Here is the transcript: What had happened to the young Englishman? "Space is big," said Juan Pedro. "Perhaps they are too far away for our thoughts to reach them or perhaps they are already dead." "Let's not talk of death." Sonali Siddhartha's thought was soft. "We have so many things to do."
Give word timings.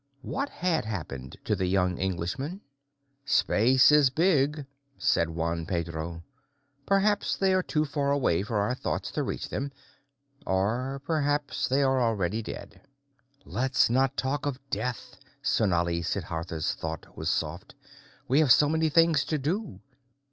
What 0.23 0.49
had 0.49 0.83
happened 0.83 1.37
to 1.45 1.55
the 1.55 1.67
young 1.67 1.99
Englishman? 1.99 2.61
"Space 3.23 3.91
is 3.91 4.09
big," 4.09 4.65
said 4.97 5.29
Juan 5.29 5.67
Pedro. 5.67 6.23
"Perhaps 6.87 7.37
they 7.37 7.53
are 7.53 7.61
too 7.61 7.85
far 7.85 8.09
away 8.11 8.41
for 8.41 8.57
our 8.57 8.73
thoughts 8.73 9.11
to 9.11 9.21
reach 9.21 9.49
them 9.49 9.71
or 10.43 11.03
perhaps 11.05 11.67
they 11.67 11.83
are 11.83 12.01
already 12.01 12.41
dead." 12.41 12.81
"Let's 13.45 13.91
not 13.91 14.17
talk 14.17 14.47
of 14.47 14.59
death." 14.71 15.17
Sonali 15.43 16.01
Siddhartha's 16.01 16.73
thought 16.73 17.15
was 17.15 17.29
soft. 17.29 17.75
"We 18.27 18.39
have 18.39 18.51
so 18.51 18.69
many 18.69 18.89
things 18.89 19.23
to 19.25 19.37
do." 19.37 19.81